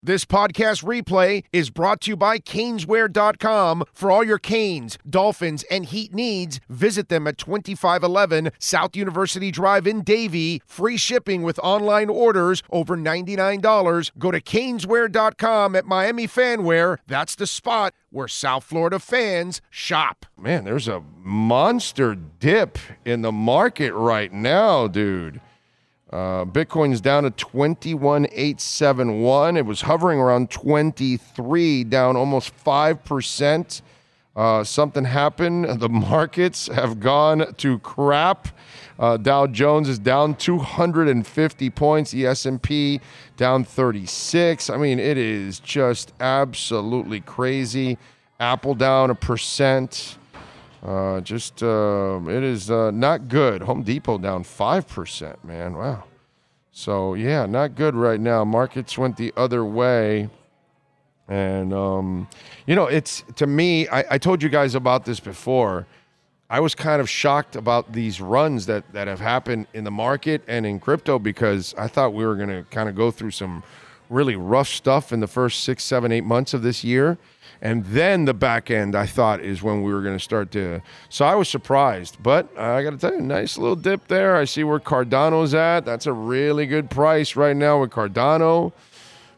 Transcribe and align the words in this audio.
This 0.00 0.24
podcast 0.24 0.84
replay 0.84 1.42
is 1.52 1.70
brought 1.70 2.02
to 2.02 2.12
you 2.12 2.16
by 2.16 2.38
Caneswear.com. 2.38 3.82
For 3.92 4.12
all 4.12 4.22
your 4.22 4.38
Canes, 4.38 4.96
Dolphins, 5.10 5.64
and 5.72 5.86
Heat 5.86 6.14
needs, 6.14 6.60
visit 6.68 7.08
them 7.08 7.26
at 7.26 7.36
2511 7.36 8.52
South 8.60 8.94
University 8.94 9.50
Drive 9.50 9.88
in 9.88 10.02
Davie. 10.02 10.62
Free 10.64 10.96
shipping 10.98 11.42
with 11.42 11.58
online 11.64 12.08
orders 12.08 12.62
over 12.70 12.96
$99. 12.96 14.12
Go 14.18 14.30
to 14.30 14.40
Caneswear.com 14.40 15.74
at 15.74 15.84
Miami 15.84 16.28
Fanwear. 16.28 16.98
That's 17.08 17.34
the 17.34 17.48
spot 17.48 17.92
where 18.10 18.28
South 18.28 18.62
Florida 18.62 19.00
fans 19.00 19.60
shop. 19.68 20.26
Man, 20.38 20.62
there's 20.62 20.86
a 20.86 21.02
monster 21.18 22.14
dip 22.14 22.78
in 23.04 23.22
the 23.22 23.32
market 23.32 23.92
right 23.94 24.32
now, 24.32 24.86
dude. 24.86 25.40
Uh, 26.10 26.44
Bitcoin's 26.46 27.00
down 27.00 27.22
to 27.24 27.30
21,871. 27.30 29.56
It 29.56 29.66
was 29.66 29.80
hovering 29.82 30.20
around 30.20 30.50
23, 30.50 31.84
down 31.84 32.16
almost 32.16 32.52
5%. 32.64 33.82
Uh, 34.34 34.64
something 34.64 35.04
happened. 35.04 35.66
The 35.80 35.88
markets 35.88 36.66
have 36.68 37.00
gone 37.00 37.54
to 37.54 37.78
crap. 37.80 38.48
Uh, 38.98 39.16
Dow 39.16 39.46
Jones 39.46 39.88
is 39.88 39.98
down 39.98 40.34
250 40.34 41.70
points. 41.70 42.10
The 42.12 42.26
S&P 42.26 43.00
down 43.36 43.64
36. 43.64 44.70
I 44.70 44.76
mean, 44.76 44.98
it 44.98 45.18
is 45.18 45.60
just 45.60 46.12
absolutely 46.20 47.20
crazy. 47.20 47.98
Apple 48.40 48.74
down 48.74 49.10
a 49.10 49.14
percent. 49.14 50.16
Uh, 50.82 51.20
just 51.20 51.62
uh, 51.62 52.20
it 52.28 52.42
is 52.42 52.70
uh, 52.70 52.90
not 52.92 53.28
good. 53.28 53.62
Home 53.62 53.82
Depot 53.82 54.18
down 54.18 54.44
five 54.44 54.86
percent, 54.86 55.42
man. 55.44 55.76
Wow. 55.76 56.04
So 56.70 57.14
yeah, 57.14 57.46
not 57.46 57.74
good 57.74 57.94
right 57.96 58.20
now. 58.20 58.44
Markets 58.44 58.96
went 58.96 59.16
the 59.16 59.32
other 59.36 59.64
way, 59.64 60.30
and 61.26 61.72
um, 61.72 62.28
you 62.66 62.76
know, 62.76 62.86
it's 62.86 63.24
to 63.36 63.46
me. 63.46 63.88
I, 63.88 64.04
I 64.12 64.18
told 64.18 64.42
you 64.42 64.48
guys 64.48 64.74
about 64.74 65.04
this 65.04 65.18
before. 65.18 65.86
I 66.50 66.60
was 66.60 66.74
kind 66.74 67.00
of 67.00 67.10
shocked 67.10 67.56
about 67.56 67.92
these 67.92 68.20
runs 68.20 68.66
that 68.66 68.90
that 68.92 69.08
have 69.08 69.20
happened 69.20 69.66
in 69.74 69.84
the 69.84 69.90
market 69.90 70.42
and 70.46 70.64
in 70.64 70.78
crypto 70.78 71.18
because 71.18 71.74
I 71.76 71.88
thought 71.88 72.14
we 72.14 72.24
were 72.24 72.36
going 72.36 72.48
to 72.48 72.62
kind 72.70 72.88
of 72.88 72.94
go 72.94 73.10
through 73.10 73.32
some 73.32 73.64
really 74.08 74.36
rough 74.36 74.68
stuff 74.68 75.12
in 75.12 75.20
the 75.20 75.26
first 75.26 75.64
six, 75.64 75.84
seven, 75.84 76.12
eight 76.12 76.24
months 76.24 76.54
of 76.54 76.62
this 76.62 76.84
year. 76.84 77.18
And 77.60 77.84
then 77.86 78.24
the 78.24 78.34
back 78.34 78.70
end, 78.70 78.94
I 78.94 79.06
thought, 79.06 79.40
is 79.40 79.62
when 79.62 79.82
we 79.82 79.92
were 79.92 80.02
going 80.02 80.16
to 80.16 80.22
start 80.22 80.52
to. 80.52 80.80
So 81.08 81.24
I 81.24 81.34
was 81.34 81.48
surprised. 81.48 82.22
But 82.22 82.56
I 82.56 82.82
got 82.84 82.90
to 82.90 82.98
tell 82.98 83.12
you, 83.12 83.20
nice 83.20 83.58
little 83.58 83.76
dip 83.76 84.06
there. 84.06 84.36
I 84.36 84.44
see 84.44 84.62
where 84.62 84.78
Cardano's 84.78 85.54
at. 85.54 85.84
That's 85.84 86.06
a 86.06 86.12
really 86.12 86.66
good 86.66 86.88
price 86.88 87.34
right 87.34 87.56
now 87.56 87.80
with 87.80 87.90
Cardano. 87.90 88.72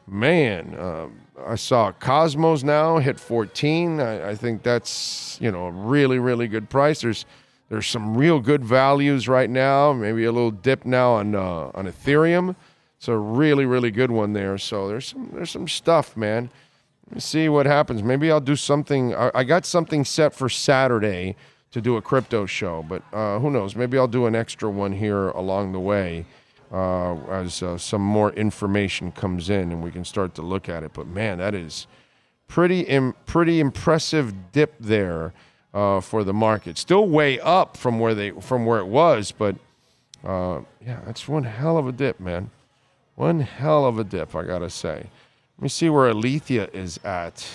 Man, 0.07 0.79
um, 0.79 1.21
I 1.47 1.55
saw 1.55 1.93
Cosmos 1.93 2.63
now 2.63 2.99
hit 2.99 3.19
14. 3.19 4.01
I, 4.01 4.31
I, 4.31 4.35
think 4.35 4.63
that's 4.63 5.39
you 5.41 5.51
know 5.51 5.67
a 5.67 5.71
really 5.71 6.19
really 6.19 6.49
good 6.49 6.69
price. 6.69 7.01
There's 7.01 7.25
there's 7.69 7.87
some 7.87 8.17
real 8.17 8.41
good 8.41 8.65
values 8.65 9.29
right 9.29 9.49
now. 9.49 9.93
Maybe 9.93 10.25
a 10.25 10.33
little 10.33 10.51
dip 10.51 10.85
now 10.85 11.13
on 11.13 11.35
uh, 11.35 11.71
on 11.75 11.87
Ethereum. 11.87 12.57
It's 13.01 13.09
a 13.09 13.17
really 13.17 13.67
really 13.67 13.91
good 13.91 14.13
one 14.13 14.35
there. 14.35 14.57
So 14.59 14.87
there's 14.87 15.09
some 15.09 15.31
there's 15.35 15.51
some 15.51 15.67
stuff, 15.67 16.17
man 16.17 16.51
see 17.19 17.49
what 17.49 17.67
happens. 17.67 18.03
Maybe 18.03 18.31
I'll 18.31 18.41
do 18.41 18.57
something. 18.57 19.15
I, 19.15 19.31
I, 19.35 19.45
got 19.45 19.67
something 19.67 20.05
set 20.05 20.33
for 20.33 20.49
Saturday 20.49 21.35
to 21.73 21.81
do 21.81 21.97
a 21.97 22.03
crypto 22.03 22.47
show, 22.47 22.85
but 22.89 23.03
uh, 23.13 23.39
who 23.39 23.51
knows? 23.51 23.75
Maybe 23.75 23.99
I'll 23.99 24.09
do 24.09 24.27
an 24.27 24.35
extra 24.35 24.71
one 24.71 24.93
here 24.93 25.29
along 25.31 25.73
the 25.73 25.81
way 25.81 26.25
uh, 26.73 27.15
as 27.31 27.63
uh, 27.63 27.79
some 27.79 28.03
more 28.03 28.33
information 28.33 29.13
comes 29.13 29.51
in 29.51 29.73
and 29.73 29.83
we 29.83 29.91
can 29.91 30.05
start 30.05 30.35
to 30.37 30.43
look 30.43 30.69
at 30.69 30.83
it. 30.83 30.93
But 30.93 31.07
man, 31.09 31.39
that 31.39 31.55
is 31.55 31.87
pretty 32.49 32.81
Im- 32.83 33.15
pretty 33.27 33.61
impressive 33.61 34.53
dip 34.53 34.75
there 34.79 35.33
uh, 35.75 36.01
for 36.01 36.25
the 36.25 36.35
market. 36.35 36.79
Still 36.79 37.09
way 37.09 37.41
up 37.41 37.77
from 37.77 37.99
where 37.99 38.15
they 38.15 38.31
from 38.31 38.67
where 38.67 38.79
it 38.79 38.87
was, 38.87 39.33
but 39.33 39.57
uh, 40.25 40.61
yeah, 40.85 41.01
that's 41.07 41.27
one 41.27 41.45
hell 41.45 41.79
of 41.79 41.87
a 41.87 41.93
dip, 41.93 42.21
man. 42.21 42.51
One 43.15 43.41
hell 43.41 43.85
of 43.85 43.99
a 43.99 44.05
dip, 44.05 44.35
I 44.35 44.45
gotta 44.45 44.71
say. 44.71 45.11
Let 45.59 45.63
me 45.63 45.69
see 45.69 45.91
where 45.91 46.09
Alethea 46.09 46.69
is 46.73 46.99
at. 47.05 47.47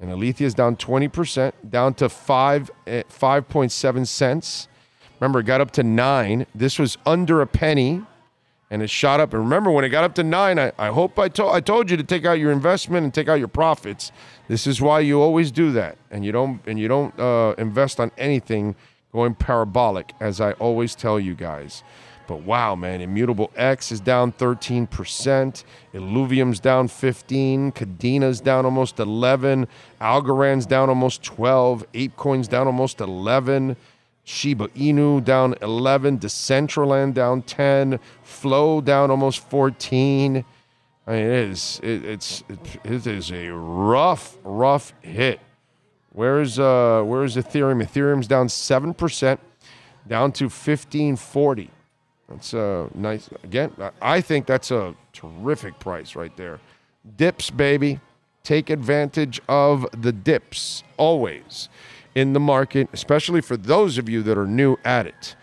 And 0.00 0.10
Alethea 0.10 0.46
is 0.46 0.54
down 0.54 0.76
20%, 0.76 1.52
down 1.68 1.94
to 1.94 2.08
5, 2.08 2.70
5.7 2.86 4.00
eh, 4.00 4.04
cents. 4.04 4.68
Remember, 5.20 5.40
it 5.40 5.44
got 5.44 5.60
up 5.60 5.70
to 5.72 5.82
9. 5.82 6.46
This 6.54 6.78
was 6.78 6.98
under 7.06 7.40
a 7.40 7.46
penny 7.46 8.02
and 8.70 8.82
it 8.82 8.90
shot 8.90 9.20
up. 9.20 9.32
And 9.32 9.42
remember, 9.42 9.70
when 9.70 9.84
it 9.84 9.90
got 9.90 10.04
up 10.04 10.14
to 10.16 10.24
9, 10.24 10.58
I, 10.58 10.72
I 10.78 10.88
hope 10.88 11.18
I, 11.18 11.28
to- 11.28 11.46
I 11.46 11.60
told 11.60 11.90
you 11.90 11.96
to 11.96 12.02
take 12.02 12.24
out 12.24 12.38
your 12.38 12.50
investment 12.50 13.04
and 13.04 13.14
take 13.14 13.28
out 13.28 13.34
your 13.34 13.48
profits. 13.48 14.10
This 14.48 14.66
is 14.66 14.80
why 14.80 15.00
you 15.00 15.20
always 15.20 15.52
do 15.52 15.70
that. 15.72 15.96
And 16.10 16.24
you 16.24 16.32
don't, 16.32 16.60
and 16.66 16.78
you 16.78 16.88
don't 16.88 17.18
uh, 17.18 17.54
invest 17.56 18.00
on 18.00 18.10
anything 18.18 18.74
going 19.12 19.34
parabolic, 19.34 20.12
as 20.18 20.40
I 20.40 20.52
always 20.52 20.96
tell 20.96 21.20
you 21.20 21.34
guys. 21.34 21.84
But 22.26 22.42
wow, 22.42 22.74
man, 22.74 23.00
Immutable 23.00 23.50
X 23.54 23.92
is 23.92 24.00
down 24.00 24.32
13%. 24.32 25.64
Illuvium's 25.92 26.60
down 26.60 26.88
15. 26.88 27.72
Kadena's 27.72 28.40
down 28.40 28.64
almost 28.64 28.98
11. 28.98 29.68
Algorand's 30.00 30.66
down 30.66 30.88
almost 30.88 31.22
12. 31.22 31.90
ApeCoin's 31.92 32.48
down 32.48 32.66
almost 32.66 33.00
11. 33.00 33.76
Shiba 34.24 34.68
Inu 34.68 35.22
down 35.22 35.54
11. 35.60 36.18
Decentraland 36.18 37.12
down 37.12 37.42
10. 37.42 38.00
Flow 38.22 38.80
down 38.80 39.10
almost 39.10 39.40
14. 39.50 40.44
I 41.06 41.12
mean, 41.12 41.20
it 41.20 41.50
is 41.50 41.80
it, 41.82 42.04
it's 42.04 42.44
it, 42.82 43.06
is 43.06 43.30
a 43.30 43.50
rough, 43.50 44.38
rough 44.42 44.94
hit. 45.02 45.38
Where's 46.12 46.58
uh 46.58 47.02
where's 47.04 47.36
Ethereum? 47.36 47.84
Ethereum's 47.84 48.26
down 48.26 48.48
seven 48.48 48.94
percent, 48.94 49.40
down 50.08 50.32
to 50.32 50.44
1540. 50.44 51.70
That's 52.28 52.54
a 52.54 52.88
nice. 52.94 53.28
Again, 53.42 53.72
I 54.00 54.20
think 54.20 54.46
that's 54.46 54.70
a 54.70 54.94
terrific 55.12 55.78
price 55.78 56.16
right 56.16 56.34
there. 56.36 56.60
Dips, 57.16 57.50
baby. 57.50 58.00
Take 58.42 58.70
advantage 58.70 59.40
of 59.48 59.86
the 59.98 60.12
dips 60.12 60.82
always 60.96 61.68
in 62.14 62.32
the 62.32 62.40
market, 62.40 62.88
especially 62.92 63.40
for 63.40 63.56
those 63.56 63.98
of 63.98 64.08
you 64.08 64.22
that 64.22 64.38
are 64.38 64.46
new 64.46 64.76
at 64.84 65.06
it. 65.06 65.36